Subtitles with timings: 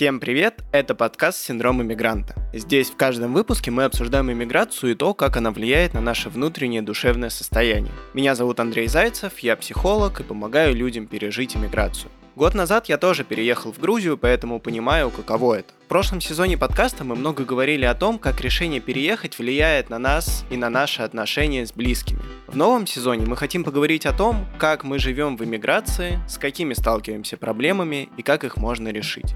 [0.00, 0.64] Всем привет!
[0.72, 2.34] Это подкаст «Синдром иммигранта».
[2.54, 6.80] Здесь в каждом выпуске мы обсуждаем иммиграцию и то, как она влияет на наше внутреннее
[6.80, 7.92] душевное состояние.
[8.14, 12.10] Меня зовут Андрей Зайцев, я психолог и помогаю людям пережить иммиграцию.
[12.34, 15.74] Год назад я тоже переехал в Грузию, поэтому понимаю, каково это.
[15.84, 20.46] В прошлом сезоне подкаста мы много говорили о том, как решение переехать влияет на нас
[20.48, 22.22] и на наши отношения с близкими.
[22.46, 26.72] В новом сезоне мы хотим поговорить о том, как мы живем в иммиграции, с какими
[26.72, 29.34] сталкиваемся проблемами и как их можно решить.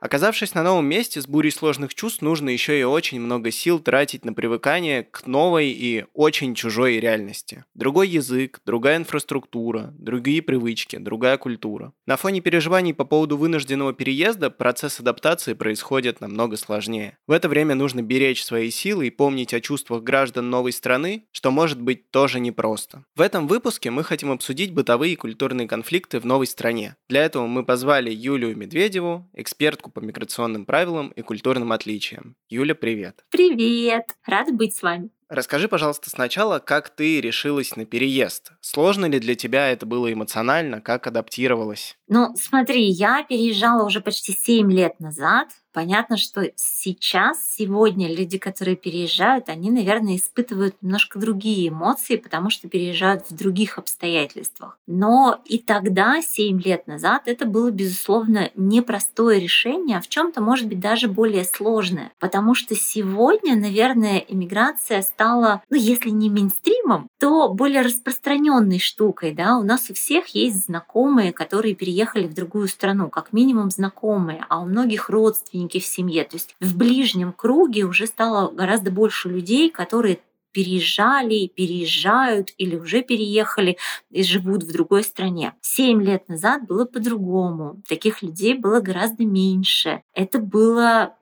[0.00, 4.24] Оказавшись на новом месте с бурей сложных чувств, нужно еще и очень много сил тратить
[4.24, 7.64] на привыкание к новой и очень чужой реальности.
[7.74, 11.92] Другой язык, другая инфраструктура, другие привычки, другая культура.
[12.06, 17.18] На фоне переживаний по поводу вынужденного переезда процесс адаптации происходит намного сложнее.
[17.26, 21.50] В это время нужно беречь свои силы и помнить о чувствах граждан новой страны, что
[21.50, 23.04] может быть тоже непросто.
[23.16, 26.94] В этом выпуске мы хотим обсудить бытовые и культурные конфликты в новой стране.
[27.08, 32.36] Для этого мы позвали Юлию Медведеву, экспертку по миграционным правилам и культурным отличиям.
[32.48, 33.24] Юля, привет.
[33.30, 34.16] Привет!
[34.26, 35.10] Рада быть с вами.
[35.28, 38.52] Расскажи, пожалуйста, сначала, как ты решилась на переезд?
[38.62, 40.80] Сложно ли для тебя это было эмоционально?
[40.80, 41.98] Как адаптировалась?
[42.08, 45.48] Ну, смотри, я переезжала уже почти 7 лет назад.
[45.72, 52.68] Понятно, что сейчас, сегодня люди, которые переезжают, они, наверное, испытывают немножко другие эмоции, потому что
[52.68, 54.78] переезжают в других обстоятельствах.
[54.86, 60.40] Но и тогда, 7 лет назад, это было, безусловно, непростое решение, а в чем то
[60.40, 62.12] может быть, даже более сложное.
[62.18, 69.32] Потому что сегодня, наверное, иммиграция стала, ну, если не мейнстримом, то более распространенной штукой.
[69.32, 69.58] Да?
[69.58, 74.60] У нас у всех есть знакомые, которые переехали в другую страну, как минимум знакомые, а
[74.60, 76.24] у многих родственники в семье.
[76.24, 80.20] То есть в ближнем круге уже стало гораздо больше людей, которые
[80.52, 83.76] переезжали, переезжают или уже переехали
[84.10, 85.54] и живут в другой стране.
[85.60, 87.82] Семь лет назад было по-другому.
[87.88, 90.02] Таких людей было гораздо меньше.
[90.14, 91.16] Это было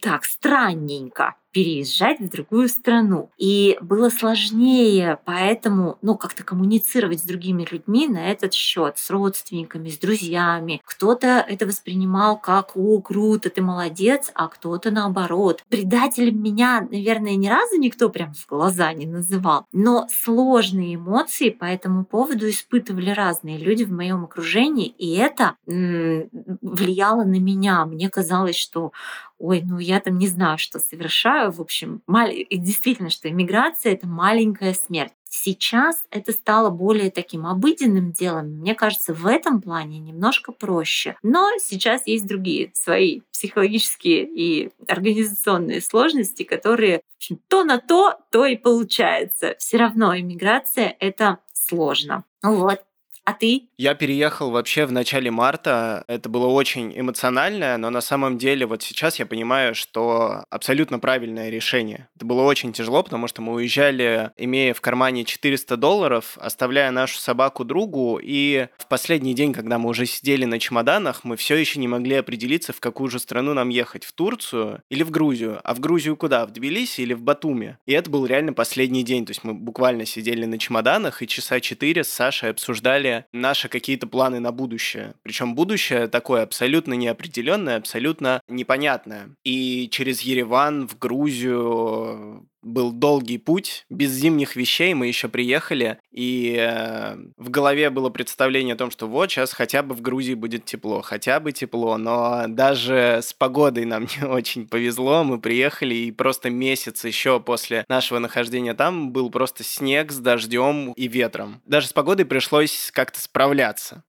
[0.00, 3.30] так странненько переезжать в другую страну.
[3.38, 9.88] И было сложнее поэтому, ну, как-то коммуницировать с другими людьми на этот счет, с родственниками,
[9.88, 10.82] с друзьями.
[10.84, 15.62] Кто-то это воспринимал как «О, круто, ты молодец», а кто-то наоборот.
[15.68, 21.64] Предателем меня, наверное, ни разу никто прям в глаза не называл, но сложные эмоции по
[21.64, 26.28] этому поводу испытывали разные люди в моем окружении, и это м-
[26.62, 27.84] влияло на меня.
[27.86, 28.92] Мне казалось, что
[29.38, 31.43] ой, ну я там не знаю, что совершаю.
[31.50, 32.28] В общем, мал...
[32.50, 35.12] действительно, что иммиграция— это маленькая смерть.
[35.28, 38.60] Сейчас это стало более таким обыденным делом.
[38.60, 41.16] Мне кажется, в этом плане немножко проще.
[41.24, 48.44] Но сейчас есть другие свои психологические и организационные сложности, которые общем, то на то, то
[48.44, 49.54] и получается.
[49.58, 52.24] Все равно иммиграция— это сложно.
[52.42, 52.82] Вот.
[53.24, 53.68] А ты?
[53.78, 56.04] Я переехал вообще в начале марта.
[56.08, 61.48] Это было очень эмоционально, но на самом деле вот сейчас я понимаю, что абсолютно правильное
[61.48, 62.08] решение.
[62.16, 67.18] Это было очень тяжело, потому что мы уезжали, имея в кармане 400 долларов, оставляя нашу
[67.18, 71.80] собаку другу, и в последний день, когда мы уже сидели на чемоданах, мы все еще
[71.80, 75.60] не могли определиться, в какую же страну нам ехать, в Турцию или в Грузию.
[75.64, 76.44] А в Грузию куда?
[76.44, 77.78] В Тбилиси или в Батуми?
[77.86, 81.60] И это был реально последний день, то есть мы буквально сидели на чемоданах и часа
[81.60, 85.14] четыре с Сашей обсуждали наши какие-то планы на будущее.
[85.22, 89.30] Причем будущее такое абсолютно неопределенное, абсолютно непонятное.
[89.44, 96.56] И через Ереван в Грузию был долгий путь, без зимних вещей мы еще приехали, и
[96.58, 100.64] э, в голове было представление о том, что вот сейчас хотя бы в Грузии будет
[100.64, 106.10] тепло, хотя бы тепло, но даже с погодой нам не очень повезло, мы приехали, и
[106.10, 111.60] просто месяц еще после нашего нахождения там был просто снег с дождем и ветром.
[111.66, 114.02] Даже с погодой пришлось как-то справляться.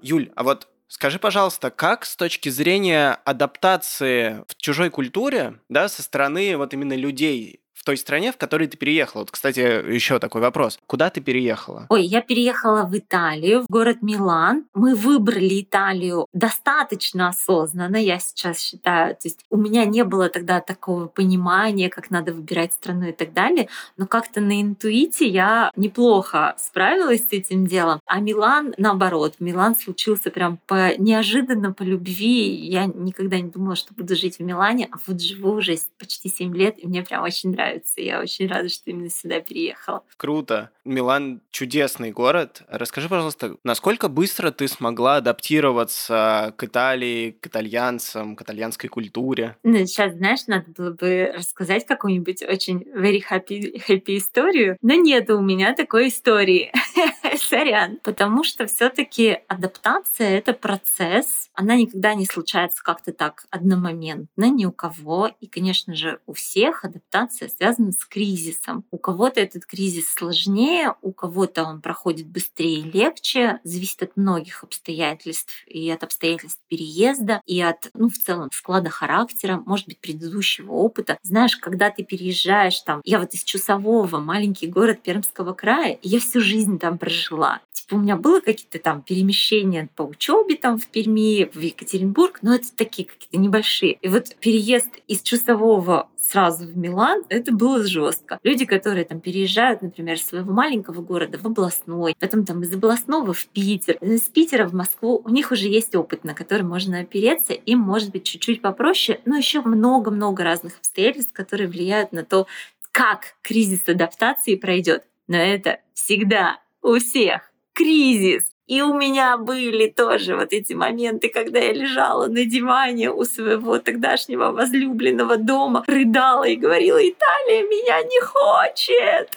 [0.00, 6.02] Юль, а вот Скажи, пожалуйста, как с точки зрения адаптации в чужой культуре, да, со
[6.02, 9.22] стороны вот именно людей, той стране, в которой ты переехала.
[9.22, 10.78] Вот, кстати, еще такой вопрос.
[10.86, 11.86] Куда ты переехала?
[11.88, 14.66] Ой, я переехала в Италию, в город Милан.
[14.74, 19.14] Мы выбрали Италию достаточно осознанно, я сейчас считаю.
[19.14, 23.32] То есть у меня не было тогда такого понимания, как надо выбирать страну и так
[23.32, 23.70] далее.
[23.96, 28.00] Но как-то на интуите я неплохо справилась с этим делом.
[28.04, 32.54] А Милан, наоборот, Милан случился прям по неожиданно по любви.
[32.54, 36.54] Я никогда не думала, что буду жить в Милане, а вот живу уже почти 7
[36.54, 38.00] лет, и мне прям очень нравится нравится.
[38.00, 40.02] Я очень рада, что именно сюда переехала.
[40.16, 40.70] Круто.
[40.84, 42.62] Милан чудесный город.
[42.68, 49.56] Расскажи, пожалуйста, насколько быстро ты смогла адаптироваться к Италии, к итальянцам, к итальянской культуре?
[49.62, 55.30] Ну, сейчас, знаешь, надо было бы рассказать какую-нибудь очень very happy, happy историю, но нет
[55.30, 56.72] у меня такой истории.
[57.48, 57.98] Сорян.
[58.02, 61.48] Потому что все таки адаптация— это процесс.
[61.54, 65.30] Она никогда не случается как-то так одномоментно ни у кого.
[65.40, 68.84] И, конечно же, у всех адаптация связана с кризисом.
[68.90, 73.60] У кого-то этот кризис сложнее, у кого-то он проходит быстрее и легче.
[73.64, 75.52] Зависит от многих обстоятельств.
[75.66, 81.18] И от обстоятельств переезда, и от, ну, в целом, склада характера, может быть, предыдущего опыта.
[81.22, 86.40] Знаешь, когда ты переезжаешь там, я вот из Чусового, маленький город Пермского края, я всю
[86.40, 87.27] жизнь там прожила.
[87.72, 92.54] Типа у меня было какие-то там перемещения по учебе там в Перми, в Екатеринбург, но
[92.54, 93.92] это такие какие-то небольшие.
[94.02, 98.38] И вот переезд из Чусового сразу в Милан, это было жестко.
[98.42, 103.32] Люди, которые там переезжают, например, из своего маленького города в областной, потом там из областного
[103.32, 107.52] в Питер, из Питера в Москву, у них уже есть опыт, на который можно опереться,
[107.54, 112.46] им может быть чуть-чуть попроще, но еще много-много разных обстоятельств, которые влияют на то,
[112.90, 115.04] как кризис адаптации пройдет.
[115.28, 118.44] Но это всегда у всех кризис.
[118.66, 123.78] И у меня были тоже вот эти моменты, когда я лежала на диване у своего
[123.78, 129.30] тогдашнего возлюбленного дома, рыдала и говорила, Италия меня не хочет,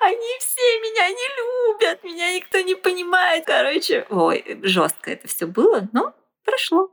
[0.00, 3.44] они все меня не любят, меня никто не понимает.
[3.46, 6.12] Короче, ой, жестко это все было, но
[6.44, 6.90] прошло.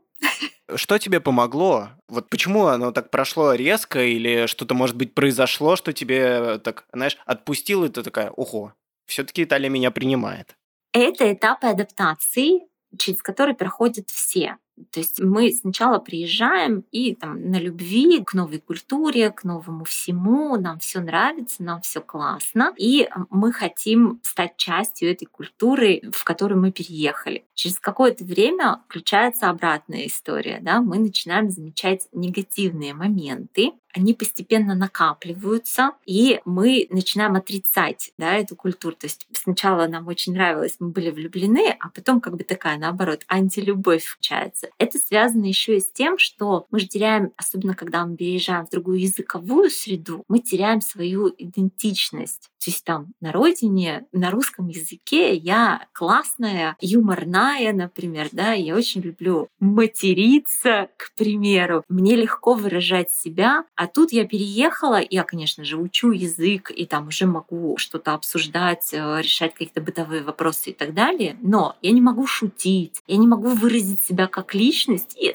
[0.73, 1.89] Что тебе помогло?
[2.07, 7.17] Вот почему оно так прошло резко или что-то, может быть, произошло, что тебе так, знаешь,
[7.25, 8.73] отпустило, и ты такая, ого,
[9.11, 10.55] все-таки Италия меня принимает.
[10.93, 12.61] Это этапы адаптации,
[12.97, 14.57] через которые проходят все.
[14.91, 20.55] То есть мы сначала приезжаем и там на любви к новой культуре, к новому всему,
[20.57, 26.61] нам все нравится, нам все классно, и мы хотим стать частью этой культуры, в которую
[26.61, 27.45] мы переехали.
[27.53, 35.91] Через какое-то время включается обратная история, да, мы начинаем замечать негативные моменты, они постепенно накапливаются,
[36.05, 38.95] и мы начинаем отрицать да, эту культуру.
[38.95, 43.23] То есть сначала нам очень нравилось, мы были влюблены, а потом как бы такая, наоборот,
[43.27, 44.69] антилюбовь включается.
[44.77, 48.69] Это связано еще и с тем, что мы же теряем, особенно когда мы переезжаем в
[48.69, 52.49] другую языковую среду, мы теряем свою идентичность.
[52.63, 59.01] То есть там на родине, на русском языке я классная, юморная, например, да, я очень
[59.01, 61.83] люблю материться, к примеру.
[61.89, 67.07] Мне легко выражать себя, а тут я переехала, я, конечно же, учу язык, и там
[67.07, 72.01] уже могу что-то обсуждать, э, решать какие-то бытовые вопросы и так далее, но я не
[72.01, 75.33] могу шутить, я не могу выразить себя как личность, и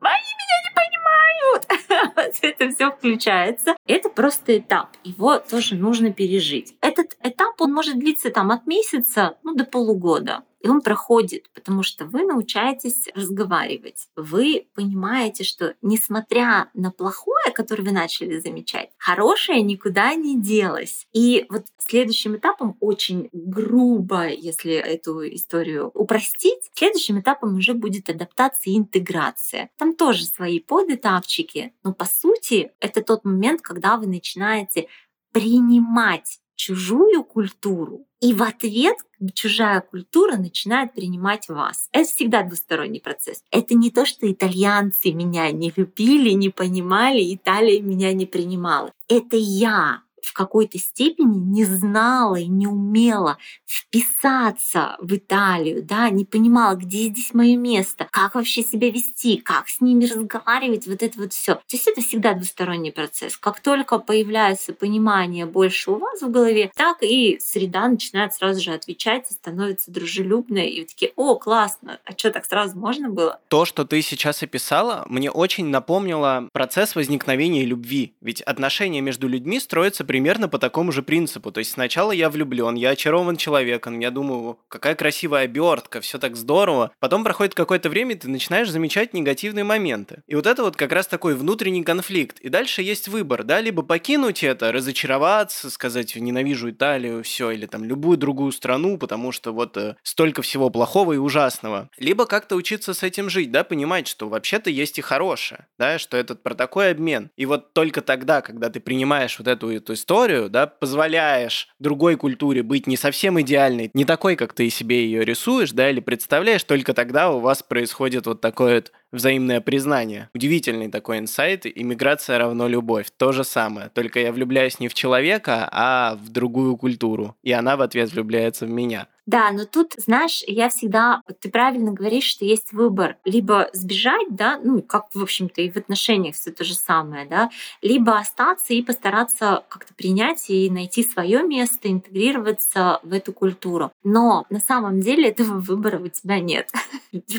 [0.00, 2.14] они меня не понимают.
[2.16, 3.76] вот это все включается.
[3.86, 4.88] Это просто этап.
[5.04, 6.76] Его тоже нужно пережить.
[6.80, 10.44] Этот этап, он может длиться там от месяца ну, до полугода.
[10.64, 14.08] И он проходит, потому что вы научаетесь разговаривать.
[14.16, 21.06] Вы понимаете, что несмотря на плохое, которое вы начали замечать, хорошее никуда не делось.
[21.12, 28.72] И вот следующим этапом, очень грубо, если эту историю упростить, следующим этапом уже будет адаптация
[28.72, 29.68] и интеграция.
[29.76, 34.88] Там тоже свои подэтапчики, но по сути это тот момент, когда вы начинаете
[35.30, 38.96] принимать чужую культуру, и в ответ
[39.34, 41.88] чужая культура начинает принимать вас.
[41.92, 43.42] Это всегда двусторонний процесс.
[43.50, 48.92] Это не то, что итальянцы меня не любили, не понимали, Италия меня не принимала.
[49.08, 56.24] Это я в какой-то степени не знала и не умела вписаться в Италию, да, не
[56.24, 61.18] понимала, где здесь мое место, как вообще себя вести, как с ними разговаривать, вот это
[61.18, 61.54] вот все.
[61.54, 63.36] То есть это всегда двусторонний процесс.
[63.36, 68.72] Как только появляется понимание больше у вас в голове, так и среда начинает сразу же
[68.72, 73.40] отвечать и становится дружелюбной, и вы такие, о, классно, а что, так сразу можно было?
[73.48, 78.14] То, что ты сейчас описала, мне очень напомнило процесс возникновения любви.
[78.20, 81.50] Ведь отношения между людьми строятся примерно по такому же принципу.
[81.50, 86.36] То есть сначала я влюблен, я очарован человеком, я думаю, какая красивая обертка, все так
[86.36, 86.92] здорово.
[87.00, 90.22] Потом проходит какое-то время, и ты начинаешь замечать негативные моменты.
[90.28, 92.38] И вот это вот как раз такой внутренний конфликт.
[92.38, 97.82] И дальше есть выбор, да, либо покинуть это, разочароваться, сказать, ненавижу Италию, все, или там
[97.82, 101.90] любую другую страну, потому что вот э, столько всего плохого и ужасного.
[101.98, 106.16] Либо как-то учиться с этим жить, да, понимать, что вообще-то есть и хорошее, да, что
[106.16, 107.32] этот про такой обмен.
[107.34, 112.62] И вот только тогда, когда ты принимаешь вот эту, эту историю, да, позволяешь другой культуре
[112.62, 116.92] быть не совсем идеальной, не такой, как ты себе ее рисуешь, да, или представляешь, только
[116.92, 120.28] тогда у вас происходит вот такой вот взаимное признание.
[120.34, 121.66] Удивительный такой инсайт.
[121.66, 123.06] Иммиграция равно любовь.
[123.16, 123.88] То же самое.
[123.88, 127.36] Только я влюбляюсь не в человека, а в другую культуру.
[127.42, 129.08] И она в ответ влюбляется в меня.
[129.26, 133.16] Да, но тут, знаешь, я всегда, вот ты правильно говоришь, что есть выбор.
[133.24, 137.50] Либо сбежать, да, ну, как, в общем-то, и в отношениях все то же самое, да,
[137.80, 143.92] либо остаться и постараться как-то принять и найти свое место, интегрироваться в эту культуру.
[144.02, 146.70] Но на самом деле этого выбора у тебя нет.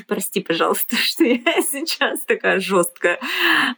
[0.08, 3.20] Прости, пожалуйста, что я сейчас такая жесткая.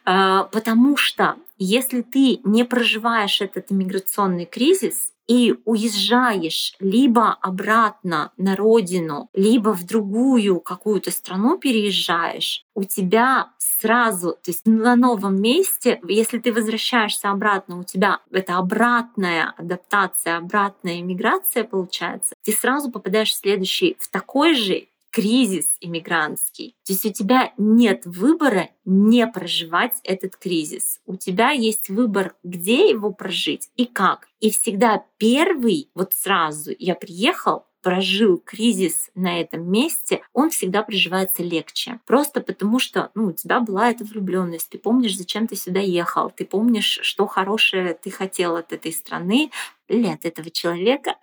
[0.05, 8.55] А, потому что если ты не проживаешь этот иммиграционный кризис, и уезжаешь либо обратно на
[8.55, 15.99] родину, либо в другую какую-то страну переезжаешь, у тебя сразу, то есть на новом месте,
[16.07, 23.31] если ты возвращаешься обратно, у тебя это обратная адаптация, обратная иммиграция получается, ты сразу попадаешь
[23.31, 26.75] в следующий, в такой же кризис иммигрантский.
[26.85, 30.99] То есть у тебя нет выбора не проживать этот кризис.
[31.07, 34.27] У тебя есть выбор, где его прожить и как.
[34.41, 41.41] И всегда первый, вот сразу я приехал, прожил кризис на этом месте, он всегда проживается
[41.41, 41.99] легче.
[42.05, 46.29] Просто потому что ну, у тебя была эта влюбленность, ты помнишь, зачем ты сюда ехал,
[46.29, 49.49] ты помнишь, что хорошее ты хотел от этой страны,
[49.87, 51.15] или от этого человека,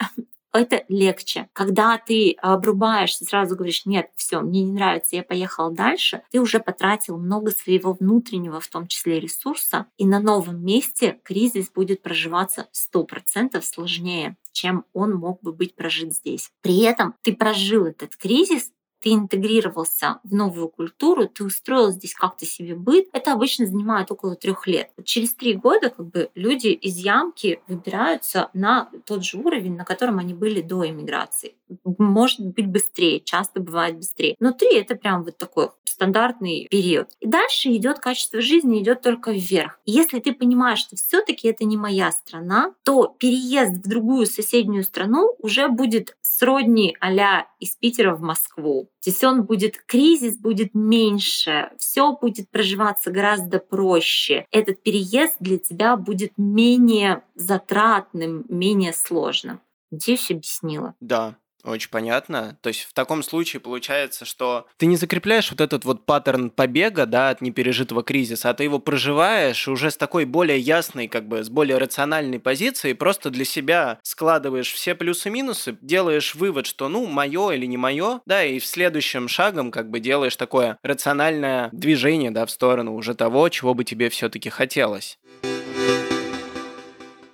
[0.55, 1.49] это легче.
[1.53, 6.61] Когда ты обрубаешься, сразу говоришь, нет, все, мне не нравится, я поехал дальше, ты уже
[6.61, 12.69] потратил много своего внутреннего, в том числе ресурса, и на новом месте кризис будет проживаться
[12.73, 16.51] 100% сложнее чем он мог бы быть прожит здесь.
[16.63, 18.71] При этом ты прожил этот кризис,
[19.05, 24.35] ты интегрировался в новую культуру, ты устроил здесь как-то себе быт, это обычно занимает около
[24.35, 24.93] трех лет.
[25.05, 30.21] Через три года как бы люди из ямки выбираются на тот же уровень, на котором
[30.21, 31.55] они были до иммиграции.
[31.85, 34.37] Может быть быстрее, часто бывает быстрее.
[34.41, 37.09] Но три— это прям вот такой стандартный период.
[37.21, 39.79] И дальше идет качество жизни, идет только вверх.
[39.85, 45.35] Если ты понимаешь, что все-таки это не моя страна, то переезд в другую соседнюю страну
[45.39, 48.91] уже будет сродни а из Питера в Москву.
[49.01, 54.47] Здесь он будет, кризис будет меньше, все будет проживаться гораздо проще.
[54.51, 59.61] Этот переезд для тебя будет менее затратным, менее сложным.
[59.91, 60.95] Надеюсь, объяснила.
[61.01, 62.57] Да, очень понятно.
[62.61, 67.07] То есть в таком случае получается, что ты не закрепляешь вот этот вот паттерн побега,
[67.07, 71.43] да, от непережитого кризиса, а ты его проживаешь уже с такой более ясной, как бы,
[71.43, 77.53] с более рациональной позиции, просто для себя складываешь все плюсы-минусы, делаешь вывод, что, ну, мое
[77.53, 82.47] или не мое, да, и в следующем шагом, как бы, делаешь такое рациональное движение, да,
[82.47, 85.19] в сторону уже того, чего бы тебе все-таки хотелось.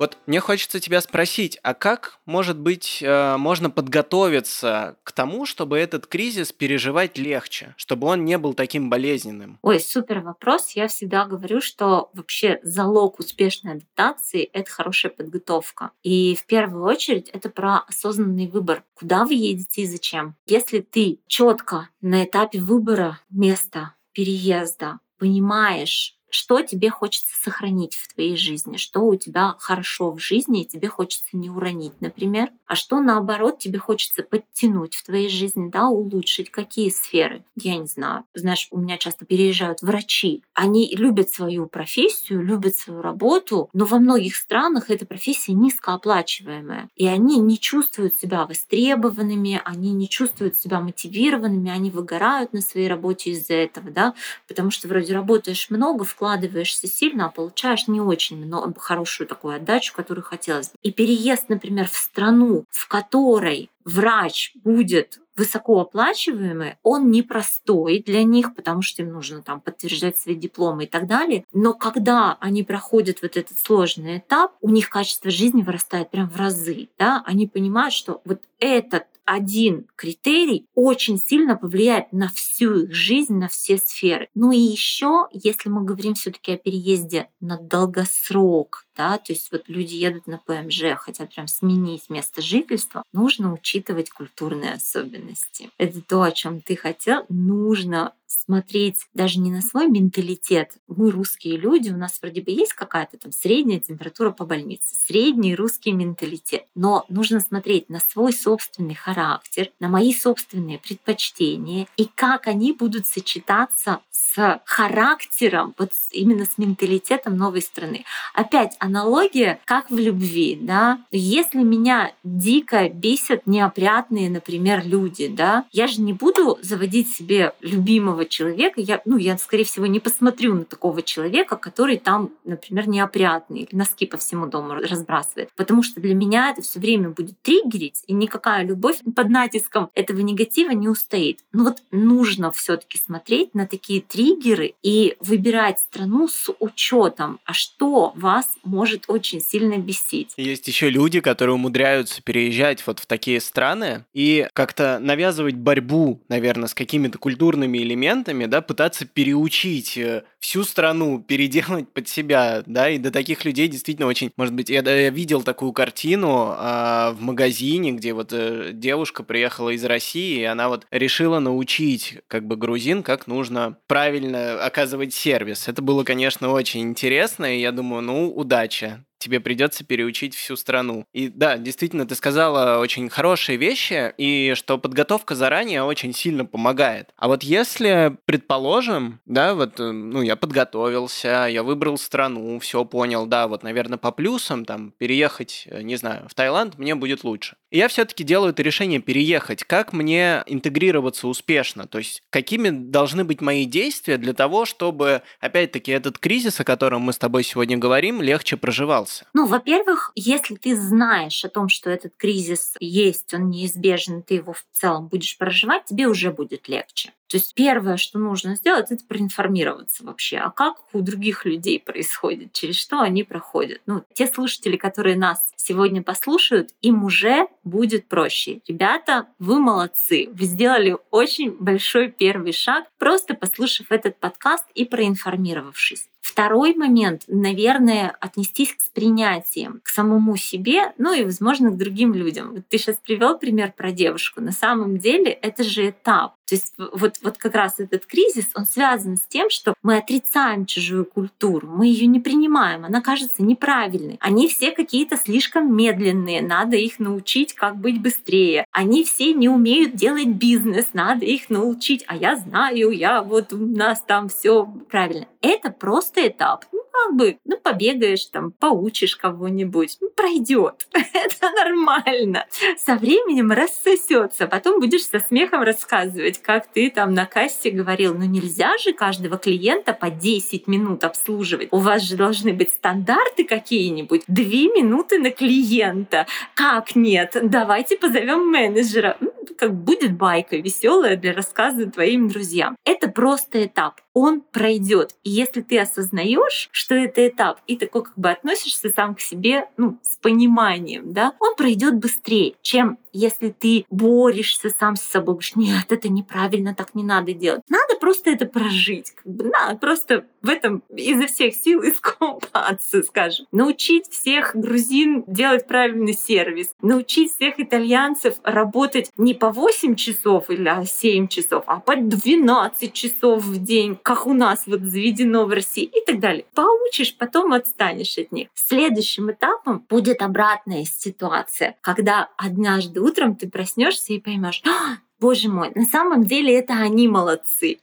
[0.00, 5.76] Вот мне хочется тебя спросить, а как, может быть, э, можно подготовиться к тому, чтобы
[5.76, 9.58] этот кризис переживать легче, чтобы он не был таким болезненным?
[9.60, 10.70] Ой, супер вопрос.
[10.70, 15.90] Я всегда говорю, что вообще залог успешной адаптации— это хорошая подготовка.
[16.02, 20.34] И в первую очередь это про осознанный выбор, куда вы едете и зачем.
[20.46, 28.36] Если ты четко на этапе выбора места переезда понимаешь, что тебе хочется сохранить в твоей
[28.36, 33.00] жизни, что у тебя хорошо в жизни, и тебе хочется не уронить, например, а что
[33.00, 37.44] наоборот тебе хочется подтянуть в твоей жизни, да, улучшить, какие сферы.
[37.56, 38.24] Я не знаю.
[38.34, 40.42] Знаешь, у меня часто переезжают врачи.
[40.54, 46.88] Они любят свою профессию, любят свою работу, но во многих странах эта профессия низкооплачиваемая.
[46.94, 52.88] И они не чувствуют себя востребованными, они не чувствуют себя мотивированными, они выгорают на своей
[52.88, 54.14] работе из-за этого, да,
[54.46, 59.94] потому что вроде работаешь много, вкладываешься сильно, а получаешь не очень много, хорошую такую отдачу,
[59.94, 60.70] которую хотелось.
[60.82, 68.82] И переезд, например, в страну, в которой врач будет высокооплачиваемый, он непростой для них, потому
[68.82, 71.46] что им нужно там подтверждать свои дипломы и так далее.
[71.54, 76.36] Но когда они проходят вот этот сложный этап, у них качество жизни вырастает прям в
[76.36, 76.90] разы.
[76.98, 77.22] Да?
[77.24, 83.48] Они понимают, что вот этот один критерий очень сильно повлияет на всю их жизнь, на
[83.48, 84.28] все сферы.
[84.34, 89.64] Ну и еще, если мы говорим все-таки о переезде на долгосрок, да, то есть вот
[89.66, 95.70] люди едут на ПМЖ, хотят прям сменить место жительства, нужно учитывать культурные особенности.
[95.78, 100.72] Это то, о чем ты хотел, нужно смотреть даже не на свой менталитет.
[100.86, 105.54] Мы русские люди, у нас вроде бы есть какая-то там средняя температура по больнице, средний
[105.54, 106.66] русский менталитет.
[106.74, 113.06] Но нужно смотреть на свой собственный характер, на мои собственные предпочтения и как они будут
[113.06, 118.04] сочетаться с характером, вот именно с менталитетом новой страны.
[118.34, 121.00] Опять аналогия, как в любви, да.
[121.10, 128.19] Если меня дико бесят неопрятные, например, люди, да, я же не буду заводить себе любимого
[128.20, 132.88] такого человека, я, ну, я, скорее всего, не посмотрю на такого человека, который там, например,
[132.88, 135.50] неопрятный или носки по всему дому разбрасывает.
[135.56, 140.20] Потому что для меня это все время будет триггерить, и никакая любовь под натиском этого
[140.20, 141.40] негатива не устоит.
[141.52, 148.12] Но вот нужно все-таки смотреть на такие триггеры и выбирать страну с учетом, а что
[148.16, 150.32] вас может очень сильно бесить.
[150.36, 156.68] Есть еще люди, которые умудряются переезжать вот в такие страны и как-то навязывать борьбу, наверное,
[156.68, 158.09] с какими-то культурными элементами,
[158.46, 164.06] да, пытаться переучить э, всю страну, переделать под себя, да, и до таких людей действительно
[164.08, 169.22] очень, может быть, я, я видел такую картину а, в магазине, где вот э, девушка
[169.22, 175.14] приехала из России, и она вот решила научить как бы грузин, как нужно правильно оказывать
[175.14, 175.68] сервис.
[175.68, 181.06] Это было, конечно, очень интересно, и я думаю, ну, удача тебе придется переучить всю страну.
[181.12, 187.10] И да, действительно, ты сказала очень хорошие вещи, и что подготовка заранее очень сильно помогает.
[187.16, 193.26] А вот если, предположим, да, вот, э, ну, я подготовился, я выбрал страну, все понял,
[193.26, 197.56] да, вот, наверное, по плюсам, там, переехать, э, не знаю, в Таиланд мне будет лучше.
[197.70, 199.64] И я все-таки делаю это решение переехать.
[199.64, 201.86] Как мне интегрироваться успешно?
[201.86, 207.02] То есть, какими должны быть мои действия для того, чтобы, опять-таки, этот кризис, о котором
[207.02, 209.26] мы с тобой сегодня говорим, легче проживался?
[209.34, 214.52] Ну, во-первых, если ты знаешь о том, что этот кризис есть, он неизбежен, ты его
[214.52, 217.12] в целом будешь проживать, тебе уже будет легче.
[217.30, 222.52] То есть первое, что нужно сделать, это проинформироваться вообще, а как у других людей происходит,
[222.52, 223.80] через что они проходят.
[223.86, 228.60] Ну, те слушатели, которые нас сегодня послушают, им уже будет проще.
[228.66, 230.28] Ребята, вы молодцы.
[230.32, 236.08] Вы сделали очень большой первый шаг, просто послушав этот подкаст и проинформировавшись.
[236.40, 242.54] Второй момент, наверное, отнестись с принятием к самому себе, ну и, возможно, к другим людям.
[242.54, 244.40] Вот ты сейчас привел пример про девушку.
[244.40, 246.36] На самом деле это же этап.
[246.50, 250.66] То есть вот, вот как раз этот кризис, он связан с тем, что мы отрицаем
[250.66, 254.18] чужую культуру, мы ее не принимаем, она кажется неправильной.
[254.20, 258.64] Они все какие-то слишком медленные, надо их научить, как быть быстрее.
[258.72, 262.02] Они все не умеют делать бизнес, надо их научить.
[262.08, 265.26] А я знаю, я вот у нас там все правильно.
[265.42, 266.66] Это просто этап.
[266.72, 270.86] Ну, как бы, ну, побегаешь там, поучишь кого-нибудь, ну, пройдет.
[270.92, 272.46] Это нормально.
[272.76, 274.46] Со временем рассосется.
[274.46, 279.38] Потом будешь со смехом рассказывать, как ты там на кассе говорил, ну нельзя же каждого
[279.38, 281.68] клиента по 10 минут обслуживать.
[281.70, 284.24] У вас же должны быть стандарты какие-нибудь.
[284.26, 286.26] Две минуты на клиента.
[286.54, 287.36] Как нет?
[287.42, 289.16] Давайте позовем менеджера.
[289.56, 292.76] Как будет байка веселая для рассказа твоим друзьям.
[292.84, 294.00] Это просто этап.
[294.12, 295.14] Он пройдет.
[295.22, 299.68] И если ты осознаешь, что это этап, и такой как бы относишься сам к себе
[299.76, 305.56] ну, с пониманием, да, он пройдет быстрее, чем если ты борешься сам с собой, говоришь,
[305.56, 307.62] нет, это неправильно, так не надо делать.
[307.68, 309.12] Надо просто это прожить.
[309.12, 313.46] Как бы, надо просто в этом изо всех сил искупаться, скажем.
[313.52, 316.72] Научить всех грузин делать правильный сервис.
[316.82, 323.42] Научить всех итальянцев работать не по 8 часов или 7 часов, а по 12 часов
[323.42, 326.44] в день, как у нас вот заведено в России и так далее.
[326.54, 328.48] Поучишь, потом отстанешь от них.
[328.54, 335.72] Следующим этапом будет обратная ситуация, когда однажды утром ты проснешься и поймешь, «А, боже мой,
[335.74, 337.78] на самом деле это они молодцы.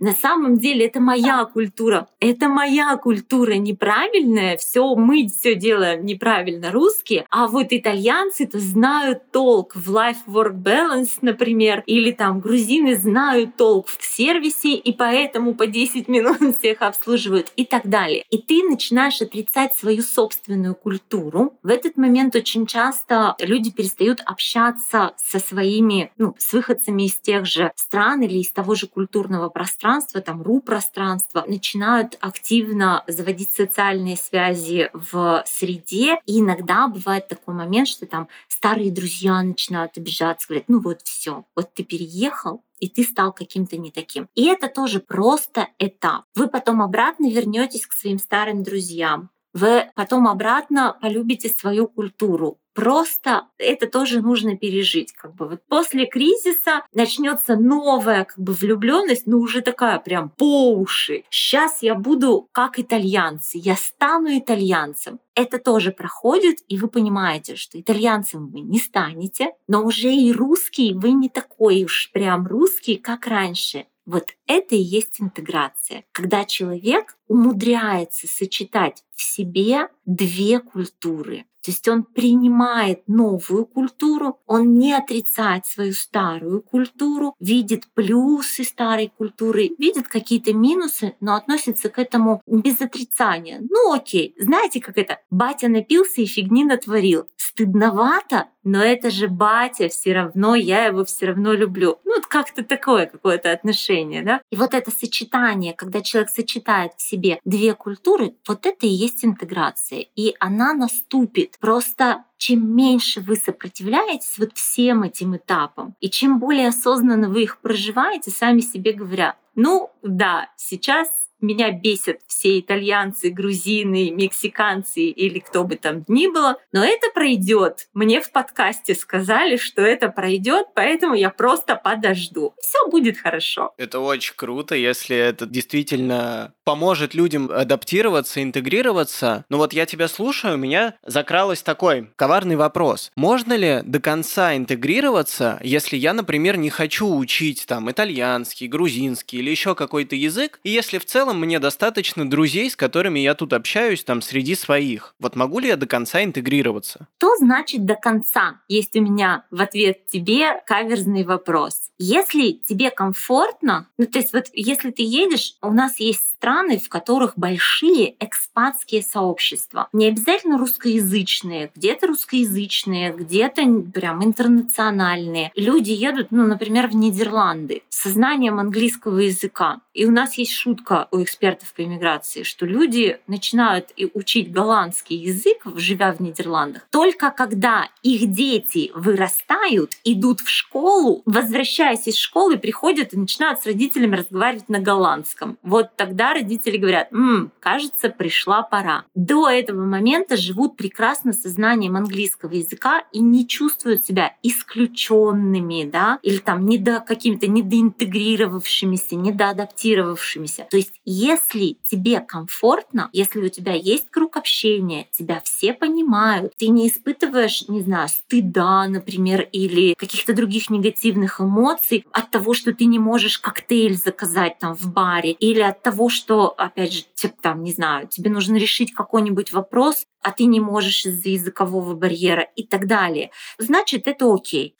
[0.00, 2.08] На самом деле это моя культура.
[2.20, 4.56] Это моя культура неправильная.
[4.56, 11.82] Все мы все делаем неправильно русские, а вот итальянцы-то знают толк в life-work balance, например,
[11.86, 17.64] или там грузины знают толк в сервисе, и поэтому по 10 минут всех обслуживают и
[17.64, 18.24] так далее.
[18.30, 21.54] И ты начинаешь отрицать свою собственную культуру.
[21.62, 27.46] В этот момент очень часто люди перестают общаться со своими, ну, с выходцами из тех
[27.46, 34.88] же стран или из того же культурного пространство, там РУ-пространство, начинают активно заводить социальные связи
[34.92, 36.20] в среде.
[36.26, 41.44] И иногда бывает такой момент, что там старые друзья начинают обижаться, говорят, ну вот все,
[41.56, 44.28] вот ты переехал, и ты стал каким-то не таким.
[44.36, 46.22] И это тоже просто этап.
[46.36, 49.28] Вы потом обратно вернетесь к своим старым друзьям.
[49.58, 55.12] Вы потом обратно полюбите свою культуру, Просто это тоже нужно пережить.
[55.12, 60.72] Как бы вот после кризиса начнется новая как бы влюбленность, но уже такая прям по
[60.74, 61.24] уши.
[61.28, 65.18] Сейчас я буду как итальянцы, я стану итальянцем.
[65.34, 70.94] Это тоже проходит, и вы понимаете, что итальянцем вы не станете, но уже и русский
[70.94, 73.86] вы не такой уж прям русский, как раньше.
[74.08, 81.44] Вот это и есть интеграция, когда человек умудряется сочетать в себе две культуры.
[81.64, 89.12] То есть он принимает новую культуру, он не отрицает свою старую культуру, видит плюсы старой
[89.16, 93.60] культуры, видит какие-то минусы, но относится к этому без отрицания.
[93.60, 95.18] Ну окей, знаете, как это?
[95.30, 97.26] Батя напился и фигни натворил.
[97.36, 101.98] Стыдновато, но это же батя, все равно я его все равно люблю.
[102.04, 104.42] Ну, вот как-то такое какое-то отношение, да?
[104.50, 109.24] И вот это сочетание, когда человек сочетает в себе две культуры, вот это и есть
[109.24, 110.06] интеграция.
[110.16, 111.56] И она наступит.
[111.60, 117.58] Просто чем меньше вы сопротивляетесь вот всем этим этапам, и чем более осознанно вы их
[117.58, 121.08] проживаете, сами себе говоря, ну да, сейчас
[121.40, 127.88] меня бесят все итальянцы, грузины, мексиканцы или кто бы там ни было, но это пройдет.
[127.94, 132.54] Мне в подкасте сказали, что это пройдет, поэтому я просто подожду.
[132.60, 133.72] Все будет хорошо.
[133.76, 139.44] Это очень круто, если это действительно поможет людям адаптироваться, интегрироваться.
[139.48, 143.10] Но вот я тебя слушаю, у меня закралось такой коварный вопрос.
[143.16, 149.50] Можно ли до конца интегрироваться, если я, например, не хочу учить там итальянский, грузинский или
[149.50, 153.52] еще какой-то язык, и если в целом целом мне достаточно друзей, с которыми я тут
[153.52, 155.14] общаюсь, там, среди своих.
[155.18, 157.06] Вот могу ли я до конца интегрироваться?
[157.18, 158.60] Что значит до конца?
[158.68, 161.90] Есть у меня в ответ тебе каверзный вопрос.
[161.98, 166.88] Если тебе комфортно, ну то есть вот если ты едешь, у нас есть страны, в
[166.88, 169.88] которых большие экспатские сообщества.
[169.92, 173.62] Не обязательно русскоязычные, где-то русскоязычные, где-то
[173.92, 175.50] прям интернациональные.
[175.56, 179.80] Люди едут, ну, например, в Нидерланды с знанием английского языка.
[179.92, 186.12] И у нас есть шутка экспертов по иммиграции, что люди начинают учить голландский язык, живя
[186.12, 193.18] в Нидерландах, только когда их дети вырастают, идут в школу, возвращаясь из школы, приходят и
[193.18, 195.58] начинают с родителями разговаривать на голландском.
[195.62, 199.04] Вот тогда родители говорят, «М, кажется, пришла пора.
[199.14, 206.18] До этого момента живут прекрасно со знанием английского языка и не чувствуют себя исключенными, да,
[206.22, 210.66] или там недо какими-то недоинтегрировавшимися, недоадаптировавшимися.
[210.70, 216.68] То есть если тебе комфортно, если у тебя есть круг общения, тебя все понимают, ты
[216.68, 222.84] не испытываешь, не знаю, стыда, например, или каких-то других негативных эмоций от того, что ты
[222.84, 227.62] не можешь коктейль заказать там в баре, или от того, что, опять же, типа, там,
[227.64, 232.66] не знаю, тебе нужно решить какой-нибудь вопрос, а ты не можешь из-за языкового барьера и
[232.66, 234.74] так далее, значит, это окей.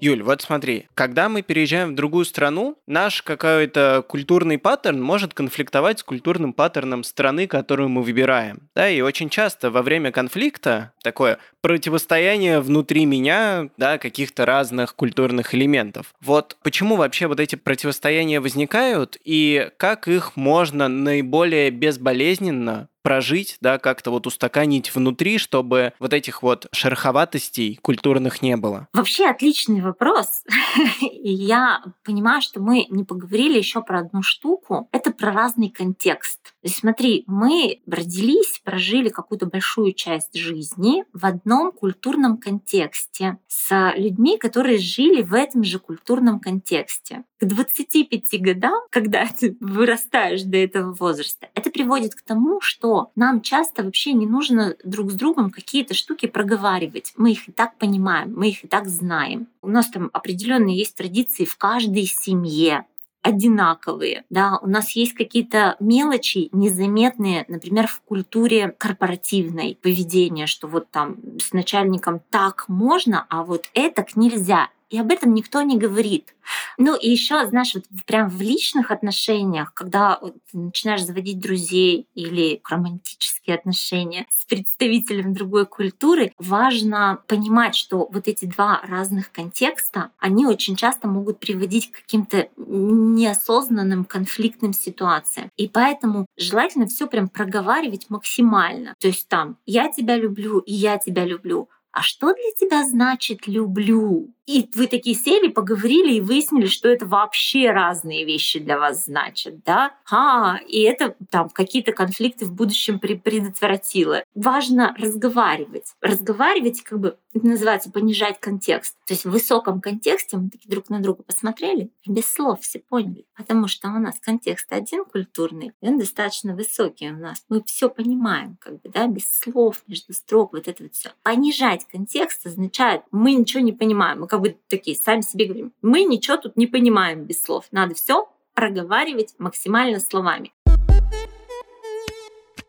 [0.00, 5.98] Юль, вот смотри, когда мы переезжаем в другую страну, наш какой-то культурный паттерн может конфликтовать
[5.98, 8.68] с культурным паттерном страны, которую мы выбираем.
[8.76, 15.54] Да, и очень часто во время конфликта такое противостояние внутри меня, да, каких-то разных культурных
[15.54, 16.14] элементов.
[16.20, 23.78] Вот почему вообще вот эти противостояния возникают и как их можно наиболее безболезненно прожить, да,
[23.78, 28.86] как-то вот устаканить внутри, чтобы вот этих вот шероховатостей культурных не было?
[28.92, 30.44] Вообще отличный вопрос.
[31.00, 34.90] Я понимаю, что мы не поговорили еще про одну штуку.
[34.92, 36.52] Это про разный контекст.
[36.66, 44.76] Смотри, мы родились, прожили какую-то большую часть жизни в одном культурном контексте с людьми, которые
[44.76, 47.24] жили в этом же культурном контексте.
[47.38, 53.40] К 25 годам, когда ты вырастаешь до этого возраста, это приводит к тому, что нам
[53.42, 57.12] часто вообще не нужно друг с другом какие-то штуки проговаривать.
[57.16, 59.46] Мы их и так понимаем, мы их и так знаем.
[59.62, 62.86] У нас там определенные есть традиции в каждой семье
[63.22, 64.24] одинаковые.
[64.30, 71.18] Да, у нас есть какие-то мелочи незаметные, например, в культуре корпоративной поведения, что вот там
[71.38, 74.70] с начальником так можно, а вот это нельзя.
[74.90, 76.34] И об этом никто не говорит.
[76.78, 82.60] Ну и еще, знаешь, вот прям в личных отношениях, когда ты начинаешь заводить друзей или
[82.68, 90.46] романтические отношения с представителем другой культуры, важно понимать, что вот эти два разных контекста, они
[90.46, 95.50] очень часто могут приводить к каким-то неосознанным конфликтным ситуациям.
[95.56, 98.94] И поэтому желательно все прям проговаривать максимально.
[99.00, 103.46] То есть там «я тебя люблю» и «я тебя люблю», а что для тебя значит
[103.46, 104.32] «люблю»?
[104.48, 109.62] И вы такие сели, поговорили и выяснили, что это вообще разные вещи для вас значат,
[109.62, 109.94] да?
[110.10, 114.22] А, и это там какие-то конфликты в будущем предотвратило.
[114.34, 115.92] Важно разговаривать.
[116.00, 118.96] Разговаривать, как бы, это называется понижать контекст.
[119.06, 123.26] То есть в высоком контексте мы такие друг на друга посмотрели, без слов все поняли.
[123.36, 127.44] Потому что у нас контекст один культурный, и он достаточно высокий у нас.
[127.50, 131.10] Мы все понимаем, как бы, да, без слов, между строк, вот это вот все.
[131.22, 134.20] Понижать контекст означает, мы ничего не понимаем.
[134.20, 137.66] Мы как бы такие сами себе говорим, мы ничего тут не понимаем без слов.
[137.72, 140.52] Надо все проговаривать максимально словами.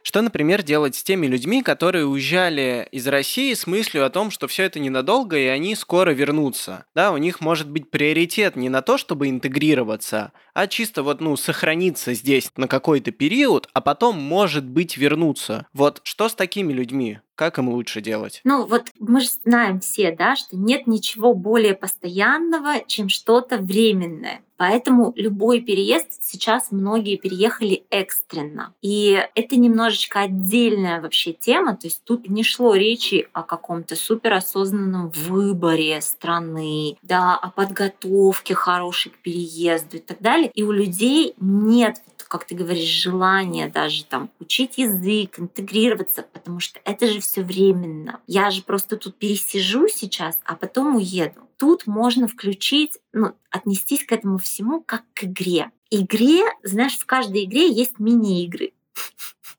[0.02, 4.48] Что, например, делать с теми людьми, которые уезжали из России с мыслью о том, что
[4.48, 6.86] все это ненадолго, и они скоро вернутся?
[6.96, 11.38] Да, у них может быть приоритет не на то, чтобы интегрироваться, а чисто вот, ну,
[11.38, 15.68] сохраниться здесь на какой-то период, а потом, может быть, вернуться.
[15.74, 17.20] Вот что с такими людьми?
[17.40, 18.42] Как им лучше делать?
[18.44, 24.42] Ну вот мы же знаем все, да, что нет ничего более постоянного, чем что-то временное.
[24.58, 28.74] Поэтому любой переезд сейчас многие переехали экстренно.
[28.82, 31.78] И это немножечко отдельная вообще тема.
[31.78, 39.14] То есть тут не шло речи о каком-то суперосознанном выборе страны, да, о подготовке хорошей
[39.14, 40.52] к переезду и так далее.
[40.54, 46.80] И у людей нет как ты говоришь, желание даже там учить язык, интегрироваться, потому что
[46.86, 48.22] это же все временно.
[48.28, 51.42] Я же просто тут пересижу сейчас, а потом уеду.
[51.58, 55.72] Тут можно включить, ну, отнестись к этому всему как к игре.
[55.90, 58.74] Игре, знаешь, в каждой игре есть мини-игры.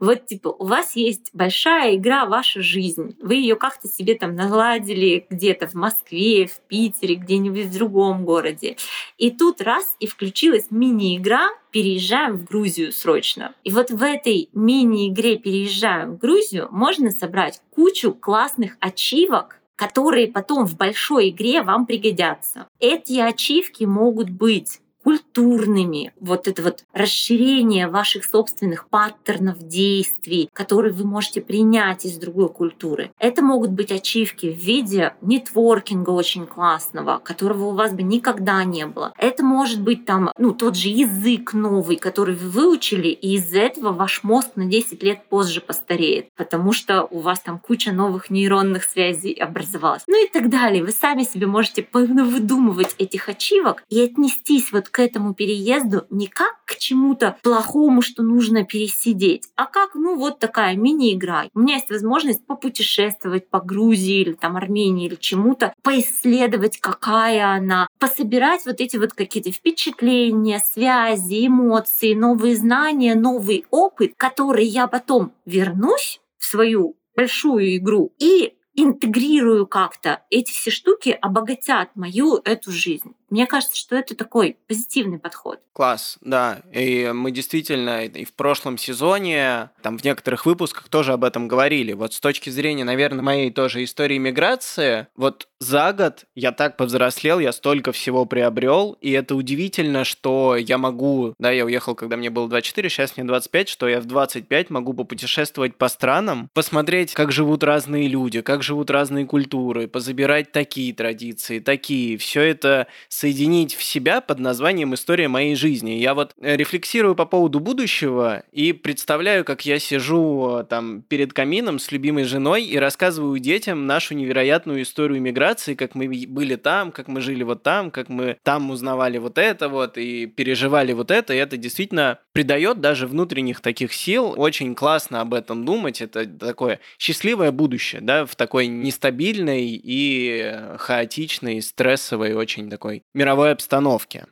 [0.00, 3.16] Вот типа у вас есть большая игра «Ваша жизнь».
[3.20, 8.76] Вы ее как-то себе там наладили где-то в Москве, в Питере, где-нибудь в другом городе.
[9.18, 13.54] И тут раз и включилась мини-игра переезжаем в Грузию срочно.
[13.64, 20.66] И вот в этой мини-игре «Переезжаем в Грузию» можно собрать кучу классных ачивок, которые потом
[20.66, 22.68] в большой игре вам пригодятся.
[22.78, 31.04] Эти ачивки могут быть культурными, вот это вот расширение ваших собственных паттернов действий, которые вы
[31.04, 33.10] можете принять из другой культуры.
[33.18, 38.86] Это могут быть ачивки в виде нетворкинга очень классного, которого у вас бы никогда не
[38.86, 39.12] было.
[39.18, 43.92] Это может быть там, ну, тот же язык новый, который вы выучили, и из-за этого
[43.92, 48.84] ваш мозг на 10 лет позже постареет, потому что у вас там куча новых нейронных
[48.84, 50.02] связей образовалась.
[50.06, 50.84] Ну и так далее.
[50.84, 56.64] Вы сами себе можете выдумывать этих ачивок и отнестись вот к этому переезду не как
[56.66, 61.46] к чему-то плохому, что нужно пересидеть, а как, ну, вот такая мини-игра.
[61.54, 67.88] У меня есть возможность попутешествовать по Грузии или там Армении или чему-то, поисследовать, какая она,
[67.98, 75.32] пособирать вот эти вот какие-то впечатления, связи, эмоции, новые знания, новый опыт, который я потом
[75.46, 80.22] вернусь в свою большую игру и интегрирую как-то.
[80.30, 83.14] Эти все штуки обогатят мою эту жизнь.
[83.32, 85.58] Мне кажется, что это такой позитивный подход.
[85.72, 86.60] Класс, да.
[86.70, 91.94] И мы действительно и в прошлом сезоне, там в некоторых выпусках тоже об этом говорили.
[91.94, 97.38] Вот с точки зрения, наверное, моей тоже истории миграции, вот за год я так повзрослел,
[97.38, 102.28] я столько всего приобрел, и это удивительно, что я могу, да, я уехал, когда мне
[102.28, 107.32] было 24, сейчас мне 25, что я в 25 могу попутешествовать по странам, посмотреть, как
[107.32, 112.18] живут разные люди, как живут разные культуры, позабирать такие традиции, такие.
[112.18, 112.88] Все это
[113.22, 115.92] соединить в себя под названием «История моей жизни».
[115.92, 121.32] Я вот э, рефлексирую по поводу будущего и представляю, как я сижу э, там перед
[121.32, 126.90] камином с любимой женой и рассказываю детям нашу невероятную историю миграции, как мы были там,
[126.90, 131.12] как мы жили вот там, как мы там узнавали вот это вот и переживали вот
[131.12, 131.32] это.
[131.32, 134.34] И это действительно придает даже внутренних таких сил.
[134.36, 136.00] Очень классно об этом думать.
[136.00, 144.26] Это такое счастливое будущее, да, в такой нестабильной и хаотичной, стрессовой, очень такой мировой обстановке.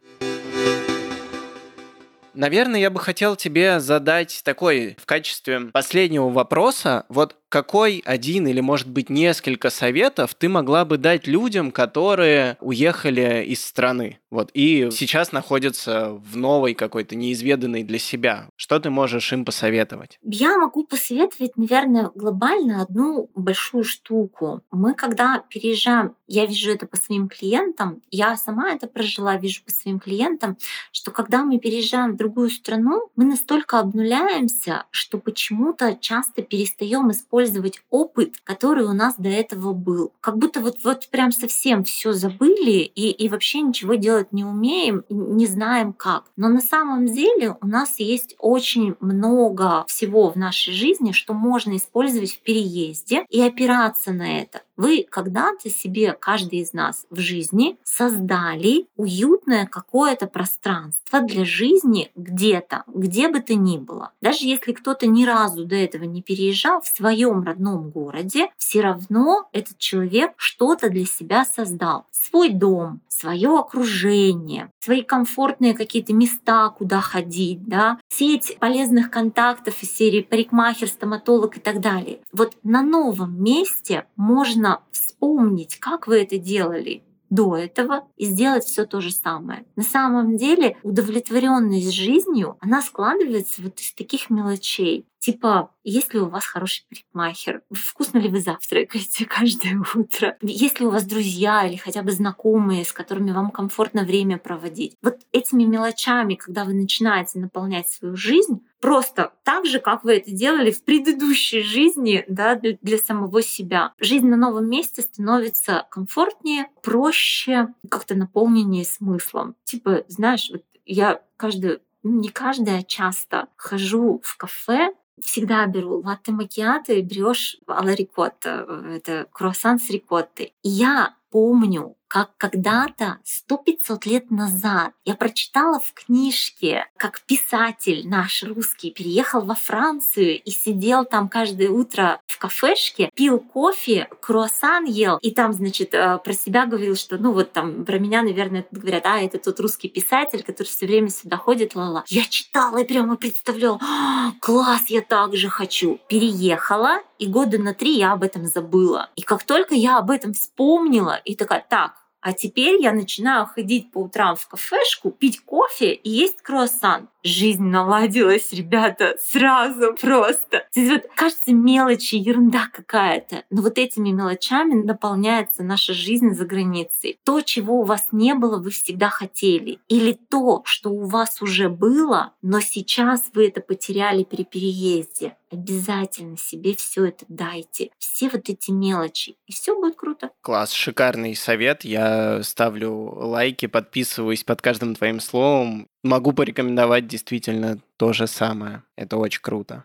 [2.32, 7.04] Наверное, я бы хотел тебе задать такой в качестве последнего вопроса.
[7.08, 13.44] Вот какой один или, может быть, несколько советов ты могла бы дать людям, которые уехали
[13.44, 14.20] из страны?
[14.30, 18.48] Вот, и сейчас находятся в новой какой-то неизведанной для себя.
[18.54, 20.18] Что ты можешь им посоветовать?
[20.22, 24.62] Я могу посоветовать, наверное, глобально одну большую штуку.
[24.70, 29.72] Мы, когда переезжаем, я вижу это по своим клиентам, я сама это прожила, вижу по
[29.72, 30.56] своим клиентам,
[30.92, 37.39] что когда мы переезжаем в другую страну, мы настолько обнуляемся, что почему-то часто перестаем использовать
[37.40, 40.12] использовать опыт, который у нас до этого был.
[40.20, 45.05] Как будто вот, вот прям совсем все забыли и, и вообще ничего делать не умеем,
[45.09, 46.24] не знаем как.
[46.37, 51.76] Но на самом деле у нас есть очень много всего в нашей жизни, что можно
[51.76, 54.62] использовать в переезде и опираться на это.
[54.81, 62.85] Вы когда-то себе, каждый из нас в жизни, создали уютное какое-то пространство для жизни где-то,
[62.87, 64.12] где бы то ни было.
[64.23, 69.51] Даже если кто-то ни разу до этого не переезжал в своем родном городе, все равно
[69.53, 72.07] этот человек что-то для себя создал.
[72.11, 79.94] Свой дом, свое окружение, свои комфортные какие-то места, куда ходить, да, сеть полезных контактов из
[79.94, 82.20] серии парикмахер, стоматолог и так далее.
[82.33, 88.85] Вот на новом месте можно вспомнить, как вы это делали, до этого и сделать все
[88.85, 89.64] то же самое.
[89.76, 95.06] На самом деле удовлетворенность жизнью, она складывается вот из таких мелочей.
[95.20, 97.62] Типа, есть ли у вас хороший парикмахер?
[97.70, 100.38] Вкусно ли вы завтракаете каждое утро?
[100.40, 104.96] Есть ли у вас друзья или хотя бы знакомые, с которыми вам комфортно время проводить?
[105.02, 110.30] Вот этими мелочами, когда вы начинаете наполнять свою жизнь, просто так же, как вы это
[110.30, 113.92] делали в предыдущей жизни да, для, для самого себя.
[113.98, 119.54] Жизнь на новом месте становится комфортнее, проще, как-то наполненнее смыслом.
[119.64, 126.33] Типа, знаешь, вот я каждую ну, не каждая, часто хожу в кафе, всегда беру латте
[126.33, 130.54] макиато и берешь алла рикотта, это круассан с рикоттой.
[130.62, 138.03] И я помню, как когда-то, сто пятьсот лет назад, я прочитала в книжке, как писатель
[138.09, 144.87] наш русский переехал во Францию и сидел там каждое утро в кафешке, пил кофе, круассан
[144.87, 148.66] ел, и там, значит, э, про себя говорил, что, ну вот там про меня, наверное,
[148.73, 152.03] говорят, а, это тот русский писатель, который все время сюда ходит, ла-ла.
[152.09, 156.01] Я читала и прямо представляла, «А, класс, я так же хочу.
[156.09, 159.11] Переехала, и года на три я об этом забыла.
[159.14, 163.90] И как только я об этом вспомнила, и такая, так, а теперь я начинаю ходить
[163.90, 167.09] по утрам в кафешку, пить кофе и есть круассан.
[167.22, 170.66] Жизнь наладилась, ребята, сразу просто.
[170.74, 173.44] Здесь вот кажется мелочи, ерунда какая-то.
[173.50, 177.18] Но вот этими мелочами наполняется наша жизнь за границей.
[177.24, 179.80] То, чего у вас не было, вы всегда хотели.
[179.88, 186.37] Или то, что у вас уже было, но сейчас вы это потеряли при переезде обязательно
[186.37, 187.90] себе все это дайте.
[187.98, 189.37] Все вот эти мелочи.
[189.46, 190.30] И все будет круто.
[190.42, 191.85] Класс, шикарный совет.
[191.85, 195.88] Я ставлю лайки, подписываюсь под каждым твоим словом.
[196.02, 198.82] Могу порекомендовать действительно то же самое.
[198.96, 199.84] Это очень круто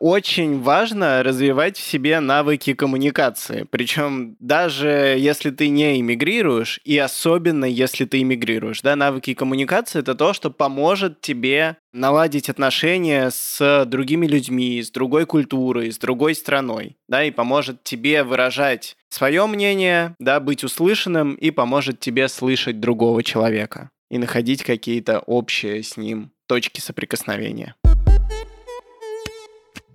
[0.00, 3.66] очень важно развивать в себе навыки коммуникации.
[3.70, 10.14] Причем даже если ты не иммигрируешь, и особенно если ты иммигрируешь, да, навыки коммуникации это
[10.14, 16.96] то, что поможет тебе наладить отношения с другими людьми, с другой культурой, с другой страной,
[17.08, 23.22] да, и поможет тебе выражать свое мнение, да, быть услышанным и поможет тебе слышать другого
[23.22, 27.74] человека и находить какие-то общие с ним точки соприкосновения.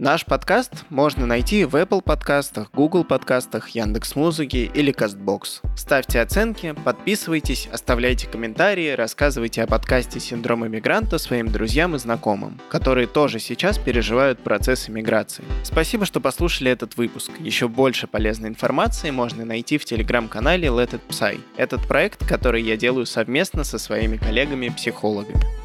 [0.03, 5.61] Наш подкаст можно найти в Apple подкастах, Google подкастах, Яндекс Музыке или Castbox.
[5.77, 13.07] Ставьте оценки, подписывайтесь, оставляйте комментарии, рассказывайте о подкасте «Синдром иммигранта» своим друзьям и знакомым, которые
[13.07, 15.45] тоже сейчас переживают процесс иммиграции.
[15.63, 17.31] Спасибо, что послушали этот выпуск.
[17.39, 21.39] Еще больше полезной информации можно найти в телеграм-канале Let It Psy.
[21.55, 25.62] Этот проект, который я делаю совместно со своими коллегами-психологами.